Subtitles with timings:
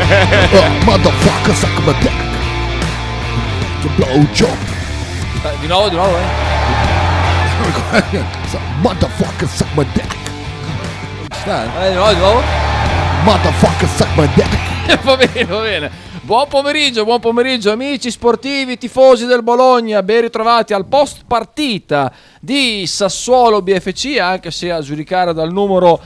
[0.00, 2.12] oh, motherfucker, suck my dick.
[3.96, 4.56] Blow job.
[5.44, 6.46] Eh, Di nuovo, di nuovo, eh.
[8.82, 10.16] motherfucker, suck my dick.
[11.30, 11.86] Ci sta, eh?
[11.86, 12.42] Eh, di nuovo, di nuovo.
[13.24, 15.00] Motherfucker, suck my dick.
[15.02, 15.90] va bene, va bene.
[16.22, 22.86] Buon pomeriggio, buon pomeriggio amici sportivi, tifosi del Bologna, ben ritrovati al post partita di
[22.86, 25.98] Sassuolo BFC, anche se a giudicare dal numero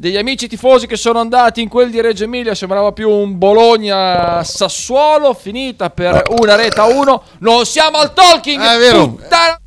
[0.00, 4.42] degli amici tifosi che sono andati in quel di Reggio Emilia sembrava più un Bologna
[4.42, 7.22] Sassuolo, finita per una rete a uno.
[7.40, 9.08] Non siamo al talking, Ah, è vero.
[9.10, 9.60] puttana-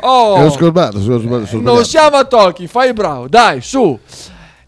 [0.00, 0.36] Oh.
[0.36, 1.00] Sono sbagliato.
[1.00, 1.84] sono Non sbagliato.
[1.84, 3.98] siamo a Tolkien, fai bravo, dai, su.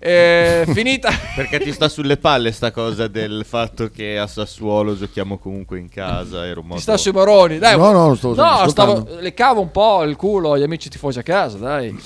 [0.02, 1.10] Eh, finita.
[1.36, 5.90] Perché ti sta sulle palle sta cosa del fatto che a Sassuolo giochiamo comunque in
[5.90, 6.46] casa.
[6.46, 6.82] Ero Ti molto...
[6.82, 7.76] sta sui maroni, dai.
[7.76, 11.22] No, no, stavo No, stavo, le cavo un po' il culo agli amici tifosi a
[11.22, 11.96] casa, dai.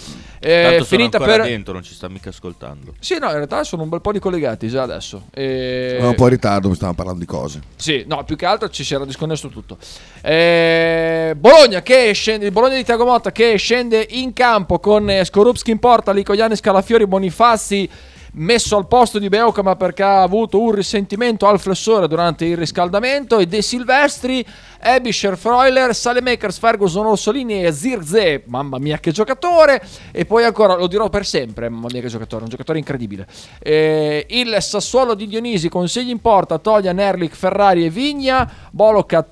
[0.44, 1.40] Eh, Tanto sono finita per.
[1.42, 2.94] dentro, non ci sta mica ascoltando.
[3.00, 5.24] Sì, no, in realtà sono un bel po' di collegati già adesso.
[5.32, 7.60] Eh, Era un po' in ritardo, mi stavamo parlando di cose.
[7.76, 9.78] Sì, no, più che altro ci si era disconnesso tutto.
[10.20, 15.24] Eh, Bologna che scende, il Bologna di Tiago Motta che scende in campo con eh,
[15.24, 17.88] Skorupski in porta, Licogliani, Scalafiori, Bonifazzi
[18.34, 23.38] messo al posto di Beocama perché ha avuto un risentimento al flessore durante il riscaldamento
[23.38, 24.44] e De Silvestri,
[24.80, 29.82] Ebischer, Freuler, Salemakers, Ferguson, Orsolini e Zirze, mamma mia che giocatore.
[30.12, 33.26] E poi ancora, lo dirò per sempre, mamma mia che giocatore, un giocatore incredibile.
[33.60, 39.26] Eh, il Sassuolo di Dionisi consigli in porta Toglia, Nerlich, Ferrari e Vigna Boloca,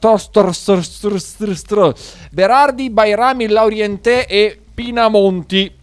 [2.30, 5.80] Berardi, Bairami, Lauriente e Pinamonti.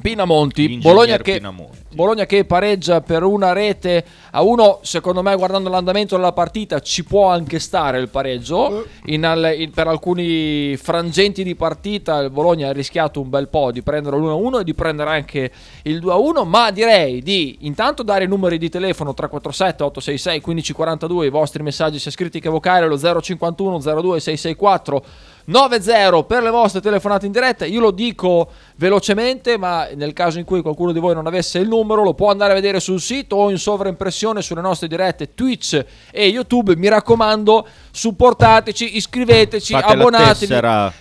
[0.00, 1.77] Pinamonti, Bologna che, Pinamonti.
[1.90, 7.02] Bologna che pareggia per una rete a uno, secondo me guardando l'andamento della partita ci
[7.02, 12.68] può anche stare il pareggio, in al- in- per alcuni frangenti di partita il Bologna
[12.68, 15.50] ha rischiato un bel po' di prendere l'1-1 e di prendere anche
[15.84, 21.30] il 2-1, ma direi di intanto dare i numeri di telefono 347 866 1542, i
[21.30, 25.04] vostri messaggi sia scritti che vocali allo 051 02 664
[25.48, 27.64] 9-0 per le vostre telefonate in diretta.
[27.64, 31.68] Io lo dico velocemente, ma nel caso in cui qualcuno di voi non avesse il
[31.68, 35.82] numero, lo può andare a vedere sul sito o in sovraimpressione sulle nostre dirette Twitch
[36.10, 36.76] e YouTube.
[36.76, 40.54] Mi raccomando, supportateci, iscriveteci, Fate abbonatevi.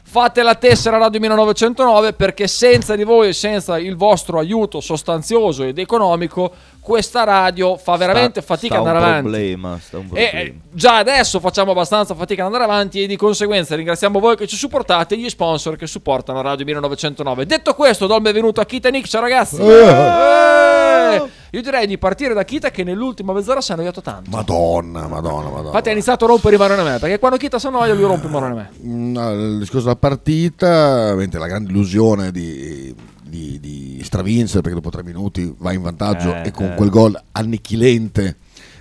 [0.10, 5.64] Fate la tessera Radio 1909 perché senza di voi e senza il vostro aiuto sostanzioso
[5.64, 9.30] ed economico, questa radio fa veramente Sta- fatica sta ad andare un avanti.
[9.30, 10.40] Problema, sta un E problema.
[10.40, 14.48] eh, già adesso facciamo abbastanza fatica ad andare avanti e di conseguenza ringraziamo voi che
[14.48, 17.46] ci supportate e gli sponsor che supportano Radio 1909.
[17.46, 19.58] Detto questo, do il benvenuto a Kita e Nick, ciao ragazzi.
[19.62, 21.22] Eh!
[21.52, 24.30] Io direi di partire da Kita che nell'ultima mezz'ora si è annoiato tanto.
[24.30, 25.68] Madonna, madonna, madonna.
[25.68, 28.04] Infatti ha iniziato a rompere i maroni a me, perché quando Kita si annoia lui
[28.04, 28.70] rompe i maroni a me.
[28.86, 32.94] Mm, no, il discorso della partita, ovviamente la grande illusione di,
[33.24, 36.76] di, di stravincere perché dopo tre minuti va in vantaggio Eh, e con eh.
[36.76, 38.38] quel gol annichilente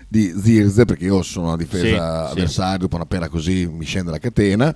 [0.09, 1.97] di Zirze perché io sono una difesa Sì, sì.
[1.99, 4.75] avversaria dopo una pena così mi scende la catena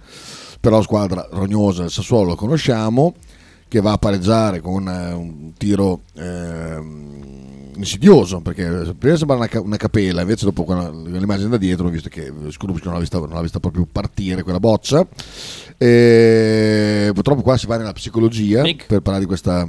[0.59, 3.15] però squadra rognosa del Sassuolo lo conosciamo
[3.69, 7.50] che va a pareggiare con eh, un tiro ehm,
[7.81, 12.33] insidioso perché prima sembrava una, una capella invece dopo l'immagine da dietro ho visto che
[12.49, 15.07] Skrupski non l'ha vista, non l'ha vista proprio partire quella boccia.
[15.77, 18.87] E purtroppo qua si va nella psicologia Nick.
[18.87, 19.69] per parlare di questa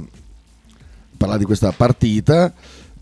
[1.16, 2.52] parlare di questa partita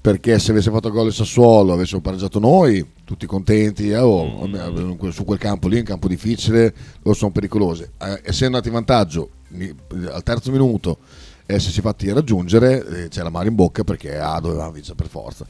[0.00, 5.12] perché se avesse fatto gol il Sassuolo avessimo pareggiato noi tutti contenti eh, oh, eh,
[5.12, 8.74] su quel campo lì è un campo difficile loro sono pericolosi Eh, essendo andati in
[8.74, 9.30] vantaggio
[10.12, 10.98] al terzo minuto
[11.54, 15.46] essersi fatti raggiungere eh, c'è la mano in bocca perché ah, dovevamo vincere per forza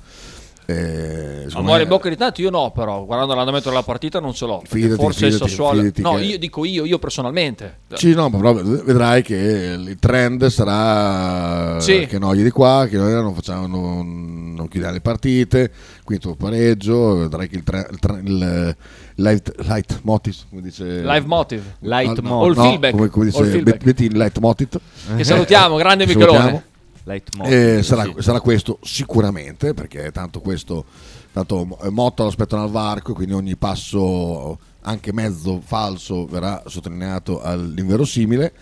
[0.67, 4.33] Eh, Amore me- in bocca di tanto io no, però guardando l'andamento della partita non
[4.33, 4.63] ce l'ho.
[4.65, 5.79] Fidati, forse il fidati, Sassuolo.
[5.81, 7.79] fidati no, che- io dico io, io personalmente.
[7.95, 12.07] Sì, no, ma però vedrai che il trend sarà Sì.
[12.07, 15.73] che noi di qua, che noi non facciamo, non, non chiudiamo le partite,
[16.05, 18.77] quinto pareggio, vedrai che il, tre- il, tre- il
[19.17, 21.63] light, light motive, come dice Live motive.
[21.81, 22.93] Light no, mo- no, feedback.
[22.95, 23.65] come, come dice feedback.
[23.65, 24.79] Bet- Bettin, light motive.
[25.17, 26.39] Che salutiamo, grande Che Michelone.
[26.39, 26.69] salutiamo.
[27.05, 28.15] Light mo- Eh, sarà, sì.
[28.19, 30.85] sarà questo sicuramente, perché tanto questo
[31.33, 32.31] tanto Motto lo
[32.63, 38.53] al varco, quindi ogni passo anche mezzo falso verrà sottolineato all'inverosimile,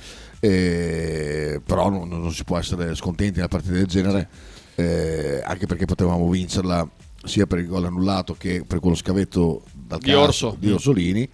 [0.40, 4.28] eh, però non, non si può essere scontenti nella partita del genere,
[4.74, 6.88] eh, anche perché potevamo vincerla
[7.24, 10.56] sia per il gol annullato che per quello scavetto dal Di Orso.
[10.58, 11.28] di Orsolini.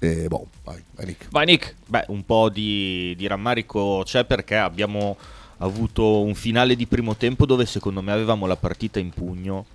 [0.00, 1.26] Eh, boh, vai, vai Nick.
[1.30, 1.74] Vai Nick.
[1.86, 5.16] Beh, un po' di, di rammarico c'è perché abbiamo
[5.58, 9.66] avuto un finale di primo tempo dove secondo me avevamo la partita in pugno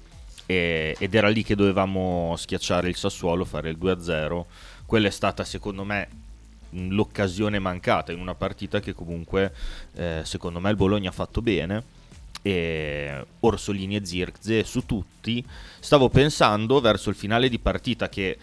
[0.45, 4.45] e- ed era lì che dovevamo schiacciare il Sassuolo, fare il 2-0.
[4.85, 6.07] Quella è stata secondo me
[6.69, 9.53] l'occasione mancata in una partita che comunque
[9.95, 12.01] eh, secondo me il Bologna ha fatto bene
[12.41, 15.45] e Orsolini e Zirkze su tutti
[15.79, 18.37] stavo pensando verso il finale di partita che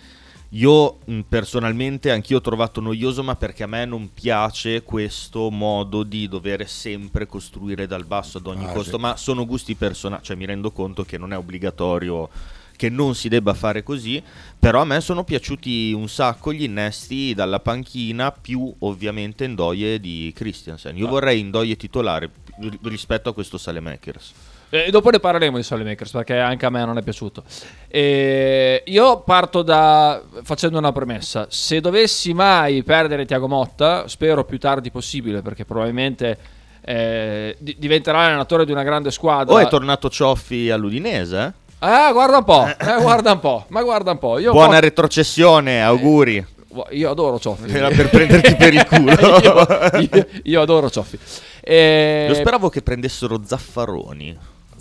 [0.54, 6.02] io mh, personalmente anch'io ho trovato noioso ma perché a me non piace questo modo
[6.02, 9.00] di dover sempre costruire dal basso ad ogni Ah, costo sì.
[9.02, 12.28] ma sono gusti personali cioè mi rendo conto che non è obbligatorio
[12.76, 14.22] che non si debba fare così,
[14.58, 20.32] però a me sono piaciuti un sacco gli innesti dalla panchina, più ovviamente Ndoye di
[20.34, 20.96] Christiansen.
[20.96, 21.10] Io Ah.
[21.10, 22.30] vorrei Ndoye titolare
[22.84, 24.32] rispetto a questo Salemakers.
[24.72, 27.42] E dopo ne parleremo di Makers perché anche a me non è piaciuto.
[27.88, 31.46] E io parto da facendo una premessa.
[31.50, 36.38] Se dovessi mai perdere Tiago Motta, spero più tardi possibile perché probabilmente
[36.82, 39.54] eh, di- diventerà allenatore di una grande squadra.
[39.54, 41.54] Oh, è tornato Cioffi all'Udinese?
[41.80, 41.88] eh?
[42.08, 44.38] Eh, guarda un po', eh, guarda un po', ma guarda un po'.
[44.38, 46.46] Io, Buona po- retrocessione, auguri.
[46.90, 47.70] io adoro Cioffi.
[47.72, 49.12] Era per prenderti per il culo.
[49.98, 51.18] io, io- io adoro Cioffi.
[51.60, 54.36] E- Io speravo che prendessero Zaffaroni,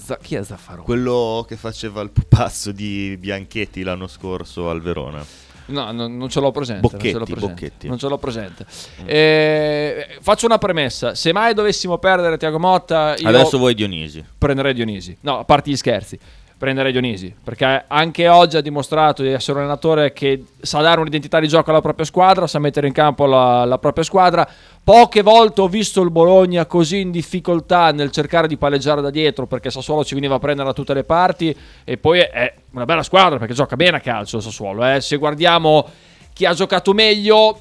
[0.09, 0.81] Za- chi è Zaffaro?
[0.81, 5.23] quello che faceva il pupazzo di Bianchetti l'anno scorso al Verona.
[5.67, 6.81] No, no, non ce l'ho presente.
[6.81, 7.53] Bocchetti, non ce l'ho presente.
[7.53, 7.87] Bocchetti.
[7.87, 8.65] Non ce l'ho presente.
[9.05, 14.25] Eh, faccio una premessa: se mai dovessimo perdere Tiago Motta, io Adesso vuoi Dionisi.
[14.35, 15.15] prenderei Dionisi.
[15.21, 16.17] No, a parte gli scherzi,
[16.59, 17.33] prenderei Dionisi.
[17.41, 21.69] Perché anche oggi ha dimostrato di essere un allenatore che sa dare un'identità di gioco
[21.69, 24.47] alla propria squadra, sa mettere in campo la, la propria squadra.
[24.83, 29.47] Poche volte ho visto il Bologna così in difficoltà nel cercare di palleggiare da dietro
[29.47, 33.03] perché Sassuolo ci veniva a prendere da tutte le parti e poi è una bella
[33.03, 34.85] squadra perché gioca bene a calcio Sassuolo.
[34.85, 34.99] eh.
[34.99, 35.87] Se guardiamo
[36.33, 37.59] chi ha giocato meglio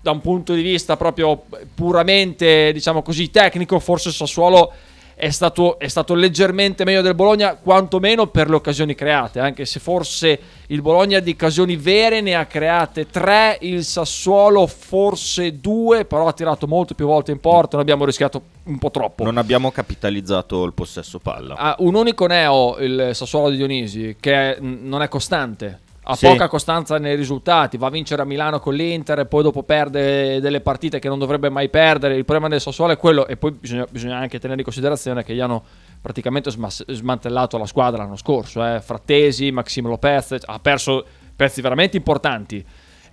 [0.00, 1.42] da un punto di vista proprio
[1.74, 4.72] puramente, diciamo così, tecnico, forse Sassuolo
[5.18, 9.80] è stato, è stato leggermente meglio del Bologna, quantomeno per le occasioni create, anche se
[9.80, 16.28] forse il Bologna di occasioni vere ne ha create tre, il Sassuolo forse due, però
[16.28, 19.24] ha tirato molto più volte in porta, non abbiamo rischiato un po' troppo.
[19.24, 21.54] Non abbiamo capitalizzato il possesso palla.
[21.54, 25.80] Ha un unico neo, il Sassuolo di Dionisi, che non è costante.
[26.08, 26.26] Ha Sì.
[26.28, 30.40] poca costanza nei risultati, va a vincere a Milano con l'Inter e poi dopo perde
[30.40, 32.14] delle partite che non dovrebbe mai perdere.
[32.16, 35.34] Il problema del Sassuolo è quello, e poi bisogna, bisogna anche tenere in considerazione che
[35.34, 35.64] gli hanno
[36.00, 38.64] praticamente smas- smantellato la squadra l'anno scorso.
[38.64, 38.80] Eh.
[38.80, 41.04] Frattesi, Maximo Lopez, ha perso
[41.34, 42.64] pezzi veramente importanti.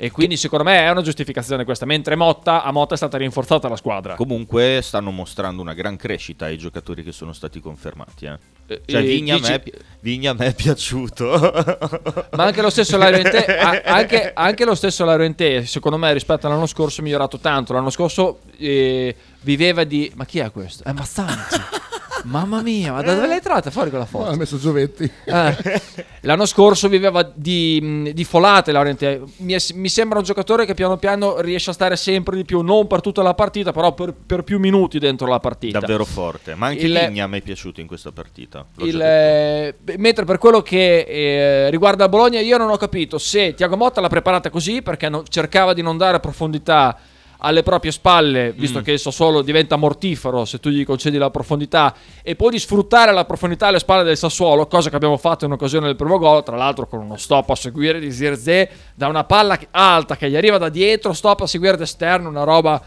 [0.04, 1.86] E quindi secondo me è una giustificazione questa.
[1.86, 4.16] Mentre Motta, a Motta è stata rinforzata la squadra.
[4.16, 8.26] Comunque stanno mostrando una gran crescita i giocatori che sono stati confermati.
[8.26, 8.38] eh.
[8.68, 9.72] Eh, Cioè, eh, Vigna, dici- a me,
[10.02, 11.26] Vigna a me è piaciuto.
[12.36, 13.46] Ma anche lo stesso Laurente,
[13.86, 17.72] anche, anche lo stesso Laurente, secondo me, rispetto all'anno scorso, è migliorato tanto.
[17.72, 20.12] L'anno scorso eh, viveva di.
[20.16, 20.84] Ma chi è questo?
[20.84, 21.56] È Mazzanti.
[22.24, 24.30] Mamma mia, ma da dove l'hai trovata fuori quella foto?
[24.30, 25.10] ha messo Giovetti.
[25.26, 25.82] Eh,
[26.22, 29.22] L'anno scorso viveva di, di folate Laurente.
[29.38, 32.62] Mi, è- mi sembra un giocatore che piano piano riesce a stare sempre di più,
[32.62, 35.80] non per tutta la partita, però per, per più minuti dentro la partita.
[35.80, 36.56] Davvero forte.
[36.56, 38.66] Ma anche Il- Vigna mi è piaciuto in questa partita.
[38.78, 43.76] Il, eh, mentre per quello che eh, riguarda Bologna, io non ho capito se Tiago
[43.76, 46.98] Motta l'ha preparata così perché no- cercava di non dare profondità
[47.46, 48.84] alle proprie spalle, visto Mm.
[48.84, 53.12] che il Sassuolo diventa mortifero se tu gli concedi la profondità, e poi di sfruttare
[53.12, 56.44] la profondità alle spalle del Sassuolo, cosa che abbiamo fatto in occasione del primo gol,
[56.44, 60.36] tra l'altro con uno stop a seguire di Zirze da una palla alta che gli
[60.38, 62.82] arriva da dietro, stop a seguire d'esterno, una roba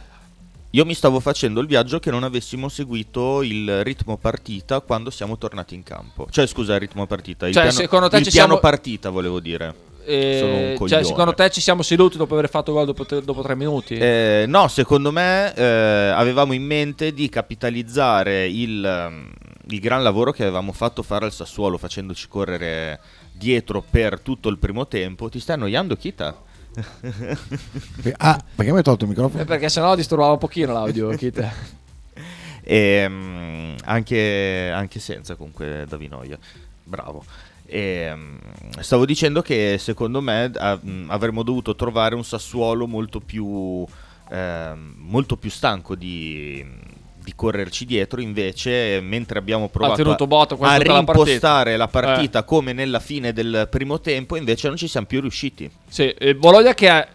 [0.70, 5.38] Io mi stavo facendo il viaggio che non avessimo seguito il ritmo partita quando siamo
[5.38, 6.26] tornati in campo.
[6.30, 7.46] Cioè, scusa, il ritmo partita.
[7.46, 9.75] Il Cioè, piano, secondo te il ci piano siamo- partita, volevo dire.
[10.06, 13.22] Eh, Sono un cioè, secondo te ci siamo seduti dopo aver fatto gol dopo, tre-
[13.22, 13.96] dopo tre minuti?
[13.96, 19.32] Eh, no, secondo me eh, avevamo in mente di capitalizzare il, ehm,
[19.68, 23.00] il gran lavoro che avevamo fatto fare al Sassuolo facendoci correre
[23.32, 25.28] dietro per tutto il primo tempo.
[25.28, 26.44] Ti stai annoiando, Kita?
[28.18, 29.42] Ah, perché mi hai tolto il microfono?
[29.42, 31.44] Eh, perché sennò disturbava un pochino l'audio, Kit.
[32.62, 36.38] E, mm, anche, anche senza comunque Davinoia.
[36.82, 37.25] Bravo.
[37.66, 38.37] E, mm,
[38.80, 40.50] stavo dicendo che secondo me
[41.08, 43.85] avremmo dovuto trovare un Sassuolo molto più,
[44.30, 46.64] ehm, molto più stanco di,
[47.23, 48.20] di correrci dietro.
[48.20, 51.23] Invece, mentre abbiamo provato a, a tutta la partita.
[51.23, 52.44] rimpostare la partita Eh.
[52.44, 55.68] come nella fine del primo tempo, invece non ci siamo più riusciti.
[55.88, 57.06] Sì, Bologna che ha,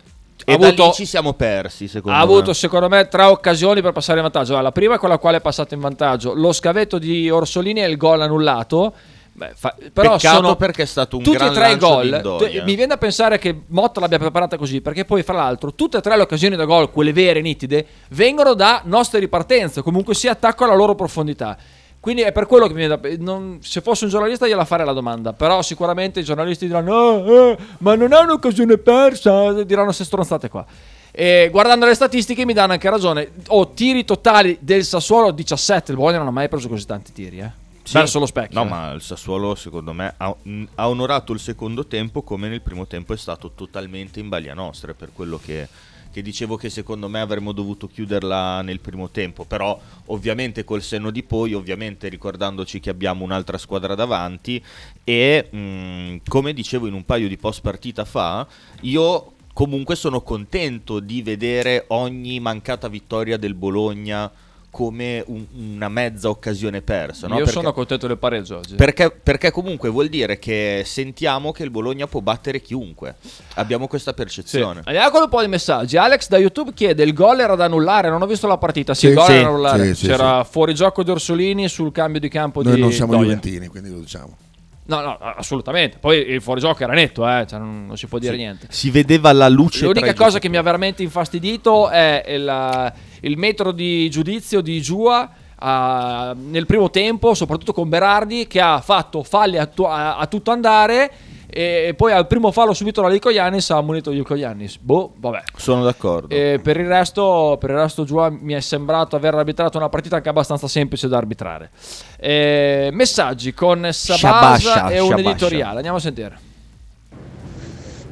[0.43, 1.87] E ha avuto, ci siamo persi.
[1.87, 2.31] Secondo ha me.
[2.31, 4.59] avuto, secondo me, tre occasioni per passare in vantaggio.
[4.59, 6.33] La prima è quella quale è passato in vantaggio.
[6.33, 8.93] Lo scavetto di Orsolini e il gol annullato.
[9.33, 12.19] Beh, fa- però Peccato sono perché è stato un tutti e tre i gol.
[12.37, 15.97] Tu- Mi viene da pensare che Motta l'abbia preparata così, perché poi, fra l'altro, tutte
[15.97, 19.81] e tre le occasioni da gol, quelle vere, nitide, vengono da nostre ripartenze.
[19.81, 21.57] Comunque sia attacco alla loro profondità.
[21.99, 23.09] Quindi è per quello che mi viene da.
[23.19, 25.33] non- se fosse un giornalista, gliela farei la domanda.
[25.33, 29.63] Però sicuramente i giornalisti diranno: "Ah, eh, Ma non è un'occasione persa.
[29.63, 30.65] Diranno queste stronzate qua.
[31.11, 33.31] E guardando le statistiche mi danno anche ragione.
[33.49, 35.91] Ho tiri totali del Sassuolo 17.
[35.91, 37.51] Il Bologna non ha mai preso così tanti tiri, eh.
[37.83, 37.93] Sì.
[37.93, 38.59] Verso lo specchio.
[38.59, 38.69] No, eh.
[38.69, 40.35] ma il Sassuolo secondo me ha,
[40.75, 44.93] ha onorato il secondo tempo come nel primo tempo è stato totalmente in baglia nostra,
[44.93, 45.67] per quello che,
[46.11, 51.09] che dicevo che secondo me avremmo dovuto chiuderla nel primo tempo, però ovviamente col senno
[51.09, 54.63] di poi, ovviamente ricordandoci che abbiamo un'altra squadra davanti
[55.03, 58.45] e mh, come dicevo in un paio di post partita fa,
[58.81, 64.31] io comunque sono contento di vedere ogni mancata vittoria del Bologna
[64.71, 67.27] come un- una mezza occasione persa.
[67.27, 67.33] no?
[67.33, 68.75] Io Perché- sono contento del pareggio oggi.
[68.75, 73.15] perché, perché comunque vuol dire che sentiamo che il Bologna può battere chiunque.
[73.55, 74.15] Abbiamo questa Sì.
[74.17, 74.81] percezione.
[74.85, 75.97] Andiamo con un po' di messaggi.
[75.97, 78.09] Alex da YouTube chiede: il gol era da annullare?
[78.09, 78.93] Non ho visto la partita.
[78.93, 79.85] Sì, Sì, il gol sì, era da annullare.
[79.87, 83.11] sì, sì, C'era fuori gioco di Orsolini sul cambio di campo Noi di non siamo
[83.11, 83.23] Doia.
[83.25, 84.37] Juventini, quindi lo diciamo.
[84.83, 85.97] No, no, assolutamente.
[85.99, 88.67] Poi il fuorigioco era netto, eh, cioè non, non si può dire niente.
[88.69, 89.85] Si vedeva la luce.
[89.85, 95.29] L'unica cosa che mi ha veramente infastidito è il, il metro di giudizio di Giua
[95.55, 100.51] ah, nel primo tempo, soprattutto con Berardi, che ha fatto falli a, tu- a tutto
[100.51, 101.11] andare
[101.53, 104.77] e poi al primo fallo subito la Lico Yannis ha ammonito Lico Yannis.
[104.77, 105.43] Boh, vabbè.
[105.57, 106.33] Sono d'accordo.
[106.33, 110.15] E per il resto, per il resto Giua mi è sembrato aver arbitrato una partita
[110.15, 111.69] anche abbastanza semplice da arbitrare.
[112.17, 115.29] Eh, messaggi con Sabasa Shabasha, e un Shabasha.
[115.29, 115.75] editoriale.
[115.75, 116.37] Andiamo a sentire.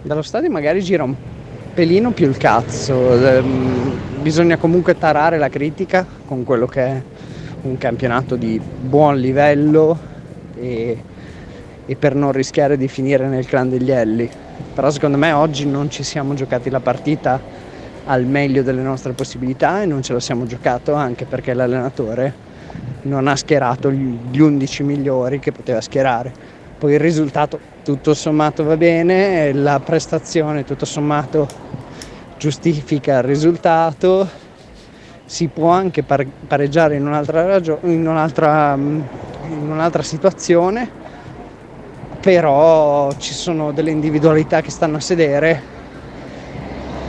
[0.02, 1.16] dallo stadio magari gira un
[1.74, 7.02] pelino più il cazzo, ehm, bisogna comunque tarare la critica con quello che è
[7.62, 9.98] un campionato di buon livello
[10.56, 11.04] e,
[11.90, 14.30] e per non rischiare di finire nel clan degli Elli.
[14.76, 17.42] Però secondo me oggi non ci siamo giocati la partita
[18.06, 22.48] al meglio delle nostre possibilità e non ce la siamo giocato anche perché l'allenatore
[23.02, 26.32] non ha schierato gli gli 11 migliori che poteva schierare.
[26.78, 31.48] Poi il risultato tutto sommato va bene, la prestazione tutto sommato
[32.38, 34.30] giustifica il risultato,
[35.26, 39.02] si può anche par- pareggiare in un'altra, ragio- in un'altra, mm,
[39.50, 40.99] in un'altra situazione,
[42.20, 45.78] però ci sono delle individualità che stanno a sedere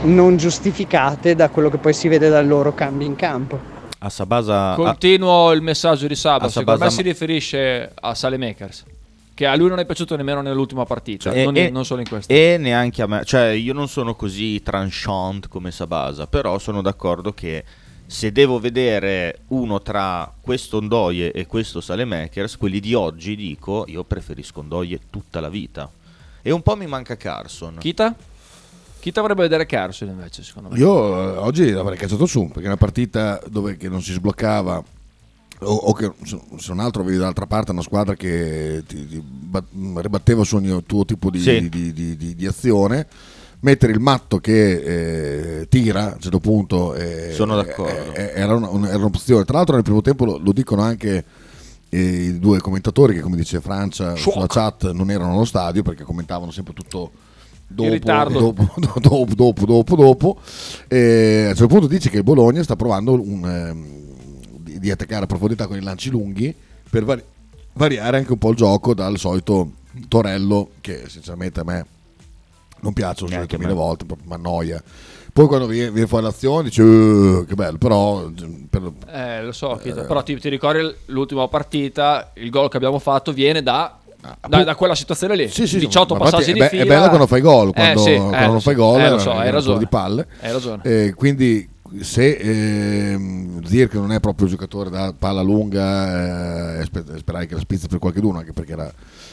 [0.03, 3.59] non giustificate da quello che poi si vede dal loro cambio in campo.
[3.99, 4.71] A Sabasa.
[4.71, 6.45] a- Continuo il messaggio di Saba.
[6.45, 8.85] a Secondo me Sabasa- si riferisce a Salemakers.
[9.33, 12.07] Che a lui non è piaciuto nemmeno nell'ultima partita, E- non, e- non solo in
[12.09, 12.31] questa.
[12.33, 17.31] E neanche a me, cioè io non sono così tranchant come Sabasa, però sono d'accordo
[17.33, 17.63] che
[18.11, 24.03] se devo vedere uno tra questo Ndoye e questo Salemakers, quelli di oggi dico io
[24.03, 25.89] preferisco Ndoye tutta la vita.
[26.41, 27.77] E un po' mi manca Carson.
[27.79, 28.13] Kita?
[28.99, 30.77] Kita vorrebbe vedere Carson invece, secondo me.
[30.77, 34.83] Io eh, oggi l'avrei cacciato su perché è una partita dove che non si sbloccava
[35.59, 36.37] o, o che se
[36.67, 41.05] non altro avevi dall'altra parte una squadra che ti, ti bat- ribatteva su ogni tuo
[41.05, 41.69] tipo di, Sì.
[41.69, 43.07] di- di- di- di azione
[43.61, 48.13] mettere il matto che eh, tira a un certo punto eh, Sono d'accordo.
[48.13, 51.23] eh, era, una- un- era un'opzione tra l'altro nel primo tempo lo, lo dicono anche
[51.89, 54.31] eh, i due commentatori che come dice Francia Sciocco.
[54.31, 57.11] sulla chat non erano allo stadio perché commentavano sempre tutto
[57.67, 58.39] dopo, ritardo.
[58.51, 60.37] dopo, dopo, dopo, dopo, dopo.
[60.87, 64.89] E a un certo punto dice che il Bologna sta provando un, ehm, di, di
[64.91, 66.53] attaccare a profondità con i lanci lunghi
[66.89, 67.23] per vari-
[67.73, 69.71] variare anche un po' il gioco dal solito
[70.07, 71.85] Torello che sinceramente a me
[72.81, 74.81] non piace, Neanche detto mille volte, mi annoia.
[75.33, 78.29] Poi quando viene, viene fuori l'azione dice "Eh, che bello, però
[78.69, 82.99] per- Eh, lo so, Kita, però ti, ti ricordi l'ultima partita, il gol che abbiamo
[82.99, 83.97] fatto viene da,
[84.45, 85.47] da, da quella situazione lì.
[85.47, 86.83] Sì, sì, 18 ma infatti passaggi è di be- fila.
[86.83, 89.19] È bello quando fai gol, Eh, quando, sì, quando eh, non fai gol eh, è
[89.19, 89.79] so, è hai ragione.
[89.79, 90.27] di palle.
[90.41, 90.81] Hai ragione.
[90.83, 91.69] Eh, quindi
[92.01, 97.53] se ehm, Zirk non è proprio un giocatore da palla lunga, eh, sper- sperai che
[97.55, 98.91] la spizza per qualcuno, anche perché era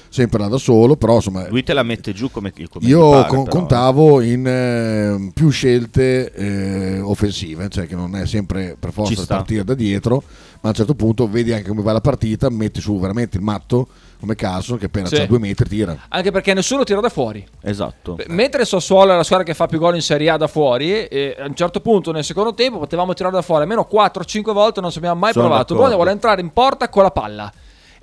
[0.09, 3.29] sempre là da solo, però insomma Lui te la mette giù come, come io pare,
[3.29, 8.93] con- però, contavo in eh, più scelte eh, offensive, cioè che non è sempre per
[8.93, 10.23] forza partire da dietro,
[10.61, 13.43] ma a un certo punto vedi anche come va la partita, metti su veramente il
[13.43, 13.87] matto
[14.19, 15.15] come Carson che appena Sì.
[15.17, 15.97] c'ha due metri tira.
[16.09, 17.47] Anche perché nessuno tira da fuori.
[17.62, 17.71] eh.
[17.71, 18.15] Esatto.
[18.15, 21.07] Beh, Mentre Sassuolo è la squadra che fa più gol in Serie A da fuori,
[21.07, 24.81] e a un certo punto nel secondo tempo potevamo tirare da fuori almeno 4-5 volte,
[24.81, 25.75] non ci abbiamo mai Sono provato.
[25.75, 27.53] Bologna vuole entrare in porta con la palla.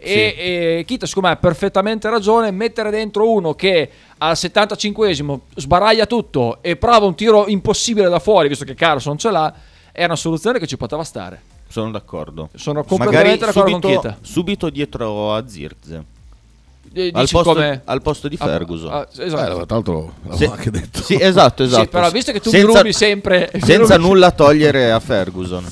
[0.05, 0.35] E,
[0.79, 2.51] e Kita, secondo me, ha perfettamente ragione.
[2.51, 8.47] Mettere dentro uno che al 75esimo sbaraglia tutto e prova un tiro impossibile da fuori,
[8.47, 9.53] visto che Carson ce l'ha,
[9.91, 11.41] è una soluzione che ci poteva stare.
[11.67, 12.50] Sono d'accordo.
[12.55, 14.17] Sono Magari completamente d'accordo con subito, Chieta.
[14.21, 16.03] subito dietro a Zirkze.
[16.93, 17.81] Eh, Al posto, come...
[17.83, 18.89] al posto di Ah, Ferguson.
[18.93, 19.65] ah, Eh, esatto.
[19.65, 20.45] tra l'altro l'avevo Sì.
[20.45, 21.01] anche detto.
[21.01, 21.81] Sì, esatto, esatto.
[21.83, 23.51] Sì, però visto che tu Senza- mi rubi sempre...
[23.59, 25.65] Senza rubi- nulla togliere a Ferguson.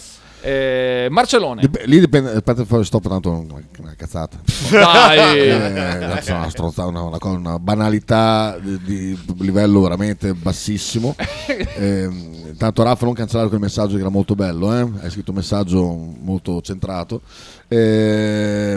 [0.45, 1.61] Eh, Marcellone.
[1.61, 4.37] Dip- lì dipende, aspetta, stop tanto una, una cazzata.
[4.69, 5.37] Dai.
[5.39, 11.15] Eh, una, stronza- una- una una banalità di, di livello veramente bassissimo.
[11.75, 14.87] Ehm, tanto Raffa non cancellare quel messaggio che era molto bello, eh?
[15.01, 15.81] hai scritto un messaggio
[16.21, 17.21] molto centrato.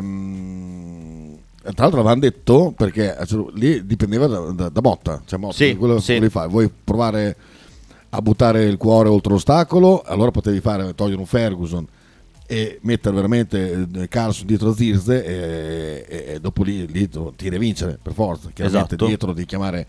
[0.06, 5.54] Ehm, tra l'altro avevano detto perché cioè, lì dipendeva da, da- da Motta, cioè Motta,
[5.54, 6.14] Sì, quello sì.
[6.14, 6.48] volevi fare.
[6.48, 7.36] vuoi provare
[8.10, 11.86] a buttare il cuore oltre l'ostacolo, allora potevi fare togliere un Ferguson
[12.48, 17.18] e mettere veramente eh, Carlson dietro a Zirze e, e- e dopo lì, lì ti
[17.36, 19.06] devi vincere per forza chiaramente Esatto.
[19.06, 19.86] dietro di chiamare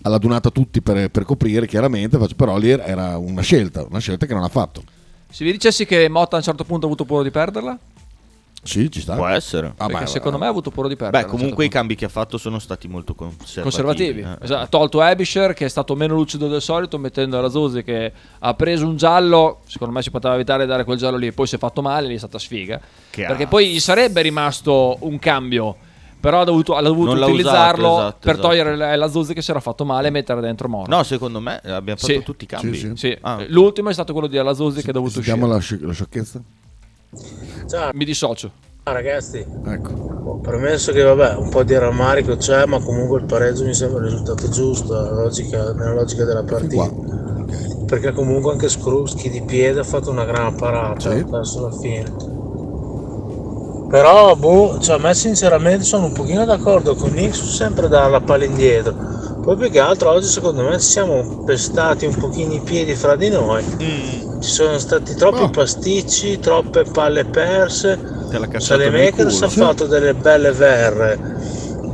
[0.00, 4.32] alla dunata tutti per, per coprire chiaramente però lì era una scelta una scelta che
[4.32, 4.82] non ha fatto
[5.30, 7.78] Se vi dicessi che Motta a un certo punto ha avuto paura di perderla?
[8.62, 9.68] Sì ci sta Può essere.
[9.76, 11.26] Ah, Perché ma- secondo me ha avuto paura di perderla.
[11.26, 13.62] Beh, comunque i certo cambi che ha fatto sono stati molto conservativi.
[13.62, 14.20] conservativi.
[14.20, 14.44] eh.
[14.44, 18.12] Esatto, Ha tolto Abisher che è stato meno lucido del solito mettendo la Zuzzi che
[18.38, 21.46] ha preso un giallo, secondo me si poteva evitare di dare quel giallo lì, poi
[21.46, 22.80] si è fatto male, lì è stata sfiga.
[23.10, 25.76] Che perché ha- poi gli sarebbe rimasto un cambio.
[26.20, 28.48] Però ha dovuto, ha dovuto utilizzarlo usato, esatto, per esatto.
[28.48, 30.90] togliere la, la Zuzzi che si era fatto male e mettere dentro Moro.
[30.94, 32.22] No, secondo me abbiamo fatto Sì.
[32.24, 32.74] tutti i cambi.
[32.76, 32.92] Sì, sì.
[32.96, 35.54] Sì, Ah, l'ultimo è stato quello di Alazuzzi che è dovuto sentiamo uscire.
[35.56, 36.42] la, sci- la sciocchezza
[37.68, 38.50] Ciao Mi dissocio.
[38.84, 39.90] ragazzi, ecco
[40.24, 43.98] Ho premesso che vabbè un po' di rammarico c'è, ma comunque il pareggio mi sembra
[44.04, 46.74] il risultato giusto, la logica- nella logica della partita.
[46.74, 47.84] qua Ok.
[47.86, 51.24] Perché comunque anche Skrupski di piede ha fatto una gran parata Sì.
[51.28, 52.36] verso la fine.
[53.88, 58.10] Però, boh, cioè, a me sinceramente sono un pochino d'accordo con Nick su sempre dare
[58.10, 58.94] la palla indietro.
[59.42, 63.16] Poi più che altro oggi secondo me ci siamo pestati un pochino i piedi fra
[63.16, 63.64] di noi.
[63.64, 65.50] Mm, Ci sono stati troppi No.
[65.50, 67.98] pasticci, troppe palle perse.
[69.38, 69.44] culo.
[69.44, 71.18] ha fatto delle belle verre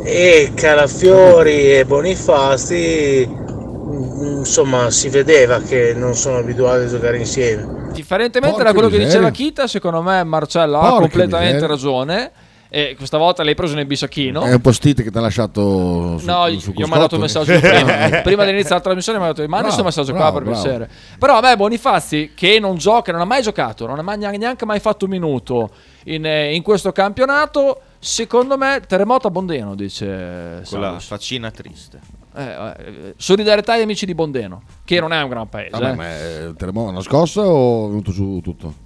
[0.03, 7.83] e Calafiori e Bonifasti mm, insomma si vedeva che non sono abituati a giocare insieme
[7.93, 9.19] Differentemente Porca da quello che miseria.
[9.21, 11.67] diceva Kita, secondo me Marcello ha Porca completamente miseria.
[11.75, 12.33] ragione.
[12.75, 14.43] E questa volta l'hai preso nel bisacchino.
[14.43, 17.57] è un postite che ti ha lasciato su, No, su gli ho mandato un messaggio
[17.61, 19.19] prima, prima di iniziare la trasmissione.
[19.21, 20.61] Mi ha detto: Manda questo messaggio bravo, qua per bravo.
[20.61, 20.91] piacere.
[21.17, 24.65] Però a me Bonifazzi, che non gioca, non ha mai giocato, non ha mai, neanche
[24.65, 25.71] mai fatto un minuto
[26.07, 27.81] in, eh, in questo campionato.
[28.01, 31.07] Secondo me, terremoto a Bondeno, dice Con la Salus.
[31.07, 32.01] faccina triste.
[32.35, 35.71] Eh, eh, solidarietà agli amici di Bondeno, che non è un gran paese.
[35.71, 35.95] Vabbè, eh.
[35.95, 38.83] ma è terremoto, una scossa o è venuto su tutto?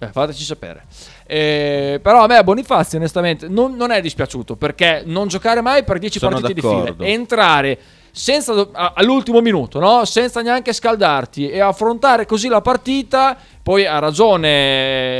[0.00, 0.84] Eh, fateci sapere.
[1.26, 5.98] Eh, però a me Bonifazzi, onestamente, non, non è dispiaciuto perché non giocare mai per
[5.98, 6.94] 10 Sono partite di d'accordo.
[7.02, 7.78] fila, entrare
[8.12, 10.04] senza, all'ultimo minuto, no?
[10.04, 13.36] senza neanche scaldarti e affrontare così la partita.
[13.62, 14.48] Poi ha ragione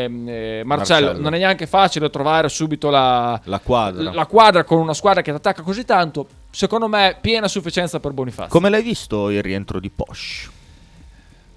[0.05, 1.13] eh, Marcello, Marcello.
[1.21, 4.13] non è neanche facile trovare subito la, La quadra.
[4.13, 6.27] la quadra con una squadra che ti attacca così tanto.
[6.51, 8.49] Secondo me, piena sufficienza per Bonifazzi.
[8.49, 10.49] Come l'hai visto il rientro di Posh?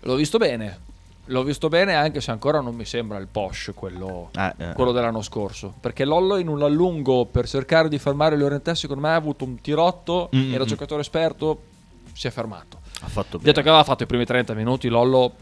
[0.01, 0.79] L'ho visto bene.
[1.25, 4.73] L'ho visto bene anche se ancora non mi sembra il Posh quello, Eh, eh.
[4.73, 5.73] quello dell'anno scorso.
[5.79, 9.62] Perché Lollo in un allungo per cercare di fermare Llorentetti, secondo me ha avuto un
[9.62, 10.67] tirotto, Mm, era mm.
[10.67, 11.62] giocatore esperto,
[12.13, 12.79] si è fermato.
[13.01, 13.43] Ha fatto bene.
[13.43, 15.34] Detto che aveva fatto i primi 30 minuti, Lollo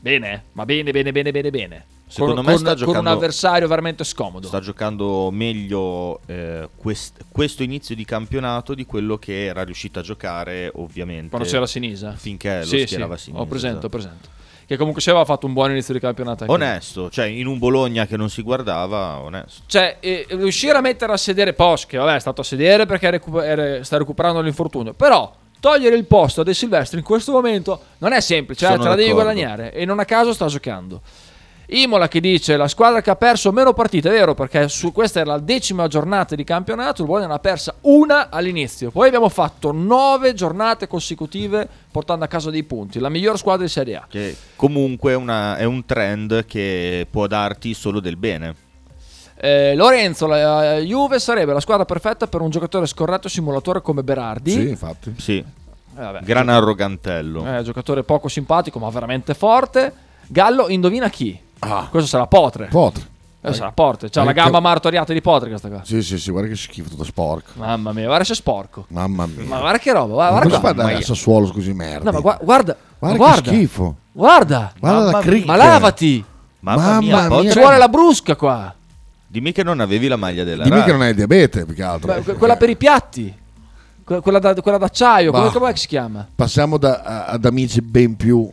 [0.00, 1.84] bene, eh, ma bene, bene, bene, bene, bene.
[2.10, 4.46] Secondo con, me con- sta con giocando- un avversario veramente scomodo.
[4.46, 10.02] Sta giocando meglio eh, quest- questo inizio di campionato di quello che era riuscito a
[10.02, 11.28] giocare, ovviamente.
[11.30, 12.12] Quando c'era Sinisa.
[12.12, 13.88] Finché lo Sì, schierava sì, Sinisa, ho presente, ho esatto.
[13.90, 14.28] presente.
[14.68, 16.44] Che comunque aveva fatto un buon inizio di campionato.
[16.46, 19.62] Onesto, cioè in un Bologna che non si guardava, onesto.
[19.64, 23.08] Cioè, eh, riuscire a mettere a sedere Posch, che vabbè è stato a sedere perché
[23.08, 27.80] recu- era- sta recuperando l'infortunio, però togliere il posto a De Silvestri in questo momento
[27.96, 31.00] non è semplice, eh, te la devi guadagnare e non a caso sta giocando.
[31.70, 35.20] Imola che dice la squadra che ha perso meno partite, è vero perché su questa
[35.20, 39.28] era la decima giornata di campionato, il Bologna ne ha persa una all'inizio, poi abbiamo
[39.28, 44.06] fatto nove giornate consecutive portando a casa dei punti, la miglior squadra di Serie A.
[44.08, 48.54] Che comunque è, una- è un trend che può darti solo del bene.
[49.40, 53.82] Eh, Lorenzo, la eh, Juve sarebbe la squadra perfetta per un giocatore scorretto e simulatore
[53.82, 54.50] come Berardi.
[54.52, 55.14] Sì, infatti.
[55.18, 55.44] Sì, Eh,
[55.94, 57.44] vabbè, gran arrogantello.
[57.58, 59.92] Eh, giocatore poco simpatico, ma veramente forte.
[60.30, 61.38] Gallo, indovina chi?
[61.60, 61.86] Ah.
[61.90, 62.66] Questo sarà Potre.
[62.66, 63.04] Potre.
[63.40, 64.10] Eh, sarà Potre.
[64.10, 65.80] C'ha Eh, la gamba che- martoriata di Potre questa qua.
[65.84, 67.52] Sì, sì, sì, guarda che schifo, tutto sporco.
[67.54, 68.84] Mamma mia, guarda se sporco.
[68.88, 69.44] Mamma mia.
[69.46, 70.70] Ma guarda che roba, guarda, Ma guarda come si fa qua.
[70.70, 72.04] ad andare a Sassuolo così merda?
[72.04, 73.94] No, ma gua- guarda, ma Guarda, guarda, che schifo.
[74.12, 74.72] guarda.
[74.78, 75.46] Guarda la cricca.
[75.46, 76.24] Ma lavati.
[76.60, 77.52] Mamma, Mamma mia, mia.
[77.52, 78.74] Ci vuole la brusca qua.
[79.30, 80.84] Dimmi che non avevi la maglia della Dimmi Rai.
[80.86, 82.20] che non hai il diabete, più che altro.
[82.22, 83.32] Que- quella per i piatti.
[84.02, 85.30] Que- quella, da- quella d'acciaio.
[85.30, 86.26] Ma- Come, si chiama?
[86.34, 88.50] Passiamo da- ad amici ben più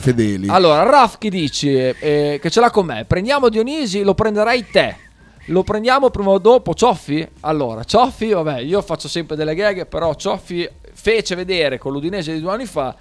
[0.00, 0.48] fedeli.
[0.48, 3.04] Allora, Raf che dice eh, che ce l'ha con me.
[3.06, 4.96] Prendiamo Dionisi, lo prenderai te.
[5.46, 7.26] Lo prendiamo prima o dopo Cioffi?
[7.40, 12.40] Allora, Cioffi, vabbè, io faccio sempre delle gag, però Cioffi fece vedere con l'Udinese di
[12.40, 12.94] due anni fa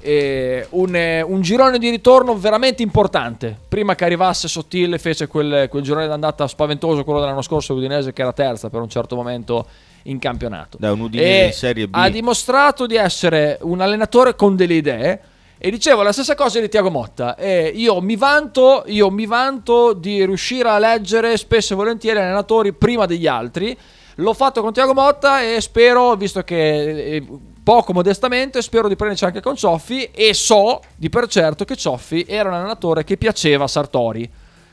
[0.00, 3.56] eh, un, eh, un girone di ritorno veramente importante.
[3.68, 8.22] Prima che arrivasse Sottile fece quel, quel girone d'andata spaventoso, quello dell'anno scorso, l'Udinese che
[8.22, 9.66] era terza per un certo momento
[10.04, 10.76] in campionato.
[10.80, 11.94] Da un Udinese E in Serie B.
[11.94, 15.20] Ha dimostrato di essere un allenatore con delle idee.
[15.60, 17.34] E dicevo la stessa cosa di Tiago Motta.
[17.34, 22.72] E io mi vanto, io mi vanto di riuscire a leggere spesso e volentieri allenatori
[22.72, 23.76] prima degli altri.
[24.16, 27.26] L'ho fatto con Tiago Motta e spero, visto che eh,
[27.62, 30.10] poco modestamente, spero di prenderci anche con Cioffi.
[30.12, 34.30] E so di per certo che Cioffi era un allenatore che piaceva a Sartori.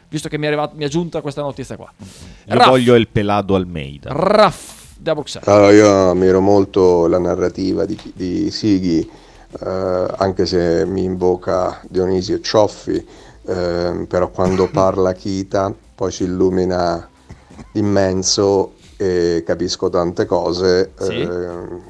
[0.08, 1.91] Visto che mi è, arrivata, mi è giunta questa notizia qua.
[1.98, 4.12] Io Raff, voglio il pelado Almeida.
[4.13, 5.48] Raff da Bruxelles.
[5.48, 9.08] Allora, io ammiro molto la narrativa di, di Sighi,
[9.60, 13.06] eh, anche se mi invoca Dionisio Cioffi,
[13.48, 17.08] ehm, però quando parla Kita poi si illumina
[17.74, 20.91] immenso e capisco tante cose.
[20.98, 21.22] Sì.
[21.22, 21.82] Ehm,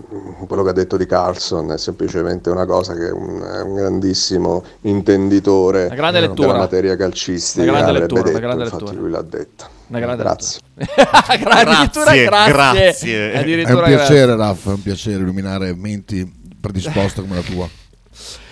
[0.47, 4.63] quello che ha detto di Carlson è semplicemente una cosa che è un, un grandissimo
[4.81, 6.57] intenditore Una grande della lettura.
[6.57, 7.63] materia calcistica.
[7.63, 9.01] Una grande avrebbe lettura, una detto, grande infatti lettura.
[9.01, 9.69] lui l'ha detta.
[9.87, 10.59] Una grande Grazie.
[10.75, 12.25] Grazie, grazie.
[12.25, 13.31] grazie.
[13.31, 17.69] È un piacere, Raff, è un piacere illuminare menti predisposte come la tua.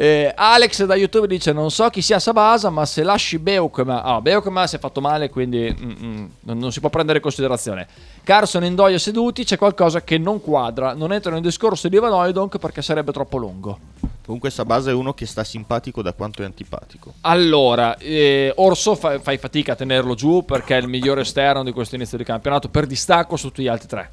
[0.00, 4.04] Eh, Alex da YouTube dice: Non so chi sia Sabasa, ma se lasci Beukema.
[4.04, 7.24] Ah, Beukema si è fatto male, quindi mm, mm, non, non si può prendere in
[7.24, 7.88] considerazione.
[8.22, 10.94] Carson e Indoia seduti, c'è qualcosa che non quadra.
[10.94, 13.78] Non entro nel discorso di Van Hooijdonk perché sarebbe troppo lungo.
[14.24, 17.14] Comunque Sabasa è uno che sta simpatico da quanto è antipatico.
[17.22, 21.72] Allora, eh, Orso fa- fai fatica a tenerlo giù perché è il migliore esterno di
[21.72, 24.10] questo inizio di campionato per distacco su tutti gli altri tre.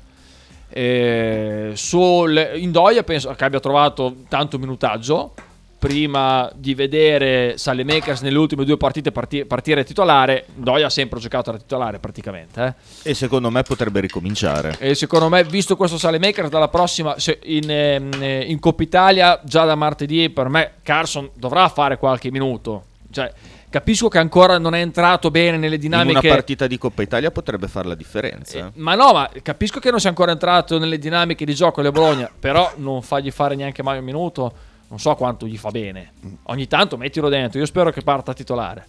[0.69, 5.33] Eh, sul Indoia penso che abbia trovato tanto minutaggio
[5.77, 10.45] prima di vedere Salemakers nelle ultime due partite parti- partire titolare.
[10.55, 12.75] Indoia ha sempre giocato da titolare praticamente.
[13.03, 13.11] eh.
[13.11, 14.75] E secondo me potrebbe ricominciare.
[14.79, 19.75] E secondo me, visto questo Salemakers, dalla prossima in, eh, in Coppa Italia, già da
[19.75, 22.85] martedì, per me Carson dovrà fare qualche minuto.
[23.11, 23.31] Cioè,
[23.75, 26.19] capisco che ancora non è entrato bene nelle In dinamiche.
[26.19, 28.57] una partita di Coppa Italia potrebbe fare la differenza.
[28.57, 31.91] Eh, Ma no, ma capisco che non sia ancora entrato nelle dinamiche di gioco alle
[31.91, 34.53] Bologna, però non fargli fare neanche mai un minuto,
[34.87, 36.13] non so quanto gli fa bene.
[36.43, 38.87] Ogni tanto mettilo dentro, io spero che parta titolare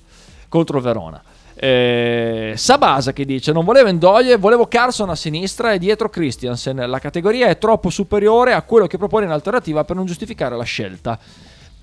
[0.49, 1.21] contro Verona.
[1.59, 6.77] Eh, Sabasa che dice non volevo Endoie, volevo Carson a sinistra e dietro Christiansen.
[6.89, 10.63] La categoria è troppo superiore a quello che propone in alternativa per non giustificare la
[10.63, 11.19] scelta.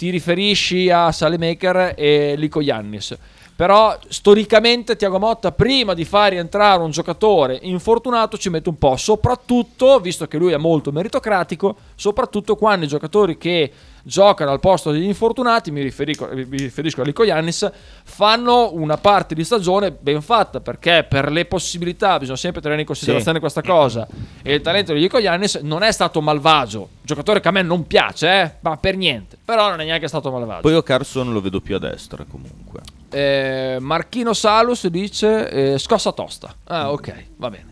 [0.04, 3.18] Ti riferisci a Salemaker e Lico Yannis.
[3.56, 8.98] Però storicamente Tiago Motta prima di far rientrare un giocatore infortunato ci mette un po',
[8.98, 13.72] soprattutto, visto che lui è molto meritocratico, soprattutto quando i giocatori che
[14.04, 17.72] giocano al posto degli infortunati, mi riferisco, mi riferisco a Lico Yannis,
[18.04, 22.88] fanno una parte di stagione ben fatta, perché per le possibilità bisogna sempre tenere in
[22.88, 24.06] considerazione questa cosa,
[24.42, 27.88] e il talento di Lico Yannis non è stato malvagio, giocatore che a me non
[27.88, 30.62] piace, eh, ma per niente, però non è neanche stato malvagio.
[30.62, 32.82] Poi io Carson lo vedo più a destra comunque.
[33.10, 36.54] Eh, Marchino Salus dice eh, scossa tosta.
[36.66, 37.72] Ah, ok, va bene.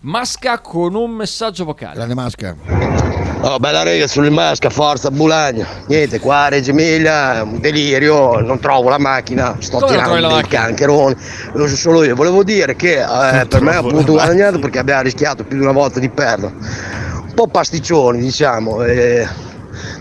[0.00, 1.94] Masca con un messaggio vocale.
[1.94, 3.11] Grande masca.
[3.44, 5.66] Oh, bella rega sulle masca, forza Bulagna.
[5.88, 10.22] Niente, qua a Reggio Emilia, un delirio, non trovo la macchina, sto Come tirando dei
[10.22, 10.60] macchina?
[10.62, 11.16] cancheroni.
[11.54, 12.14] Lo so solo io.
[12.14, 15.72] Volevo dire che eh, per me ha appunto guadagnato perché abbiamo rischiato più di una
[15.72, 16.54] volta di perdere.
[16.54, 18.84] Un po' pasticcioni, diciamo.
[18.84, 19.26] e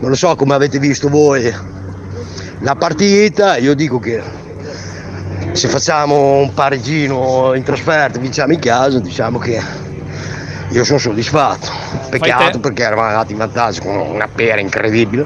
[0.01, 1.51] non lo so come avete visto voi
[2.59, 4.21] la partita, io dico che
[5.53, 9.59] se facciamo un pareggino in trasferta e vinciamo in casa, diciamo che
[10.71, 11.69] io sono soddisfatto.
[12.09, 15.25] Peccato perché eravamo andati in vantaggio con una pera incredibile.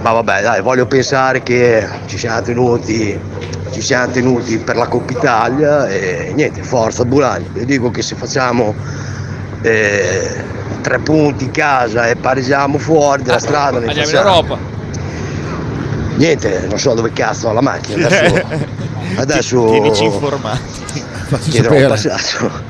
[0.00, 3.18] Ma vabbè, dai, voglio pensare che ci siamo tenuti,
[3.72, 7.48] ci siamo tenuti per la Coppa Italia e niente, forza Bulani.
[7.54, 8.74] Io dico che se facciamo
[9.62, 10.44] eh,
[10.82, 14.36] tre punti in casa e pareggiamo fuori dalla strada, ne Andiamo in facciamo.
[14.36, 14.58] Europa.
[16.14, 18.06] Niente, non so dove cazzo ho la macchina.
[18.06, 18.42] Adesso,
[19.16, 20.76] adesso Tienici informati.
[21.28, 22.67] Facci chiederò un passaggio.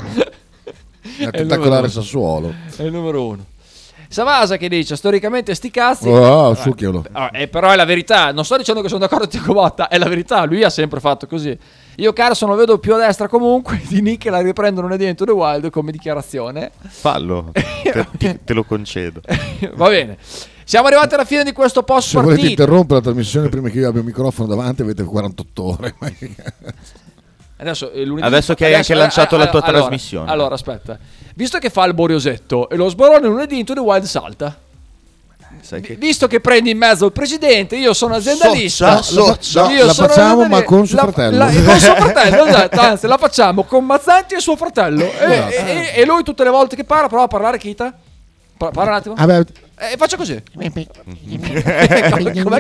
[1.31, 2.55] È il spettacolare numero- Sassuolo.
[2.77, 3.45] È il numero uno.
[4.11, 6.09] Savasa che dice storicamente sti cazzi.
[6.09, 7.05] Oh, succhialo.
[7.12, 8.33] Ah, eh, però è la verità.
[8.33, 10.45] Non sto dicendo che sono d'accordo con Tiago Motta, è la verità.
[10.45, 11.57] Lui ha sempre fatto così.
[11.97, 13.83] Io Carson lo vedo più a destra comunque.
[13.87, 16.71] Di Nick la riprendono dentro The Wild come dichiarazione.
[16.87, 17.53] Fallo,
[18.17, 19.21] te, te lo concedo.
[19.75, 20.17] Va bene.
[20.64, 23.88] Siamo arrivati alla fine di questo post Se volete interrompere la trasmissione prima che io
[23.88, 25.95] abbia un microfono davanti avete 48 ore.
[27.57, 30.31] Adesso, eh, Adesso che hai anche lanciato la tua allora, trasmissione.
[30.31, 30.99] Allora, aspetta.
[31.38, 34.59] Visto che fa il boriosetto e lo sborone lunedì into the wild salta.
[35.81, 35.94] Che...
[35.94, 39.01] Visto che prendi in mezzo il presidente, io sono aziendalista.
[39.03, 39.70] Socia, socia.
[39.70, 41.38] Io La sono facciamo, ma con suo La- fratello.
[41.38, 42.81] la- con suo fratello, esatto.
[42.81, 45.05] Anzi, la facciamo con Mazzanti e suo fratello.
[45.05, 47.96] E, e- e lui tutte le volte che parla, prova a parlare, Kita.
[48.57, 49.14] Pa- Parla un attimo.
[49.16, 49.44] Ah, beh,
[49.92, 50.42] Eh, faccia così.
[50.53, 50.72] Com'è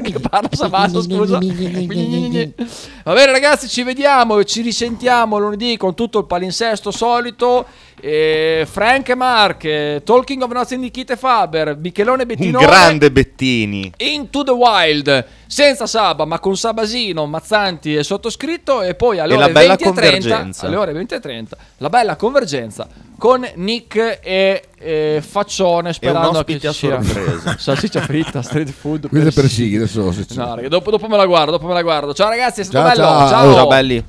[0.02, 1.40] che parla Sabato, scusa?
[3.02, 7.66] Va bene ragazzi, ci vediamo e ci risentiamo lunedì con tutto il palinsesto solito.
[8.00, 12.66] Eh, Frank e Mark, Talking of Nothing di Kite Faber, Michelone e Un Bettinone.
[12.66, 13.92] grande Bettini.
[13.98, 18.82] Into the Wild, senza Saba, ma con Sabasino, Mazzanti e sottoscritto.
[18.82, 20.66] E poi alle E la ore bella 20 e 30, convergenza.
[20.66, 22.86] alle ore 20 e 30, la bella convergenza
[23.18, 25.92] con Nick e eh, Faccione.
[25.92, 27.56] Sperando che ci a sia sorpresa.
[27.58, 29.08] salsiccia fritta, street food.
[29.08, 29.56] questo è per Sighi.
[29.58, 32.14] Sighi, adesso No, dopo, dopo me la guardo, dopo me la guardo.
[32.14, 33.06] Ciao ragazzi, è stato Ciao, bello.
[33.06, 33.28] ciao.
[33.28, 34.04] Ciao, Ciao belli.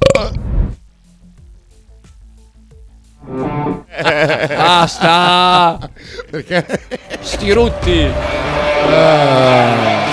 [4.01, 5.89] Basta!
[6.29, 6.65] Perché?
[7.21, 8.11] Stirutti!
[8.91, 10.08] Ah.